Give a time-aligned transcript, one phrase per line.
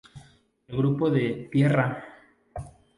[0.67, 2.03] El grupo de "¡Tierra!